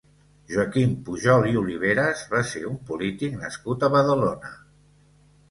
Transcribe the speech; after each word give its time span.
Joaquim 0.51 0.95
Pujol 1.09 1.45
i 1.49 1.53
Oliveras 1.61 2.23
va 2.33 2.41
ser 2.53 2.63
un 2.71 2.81
polític 2.89 3.37
nascut 3.45 3.87
a 3.87 3.93
Badalona. 3.99 4.53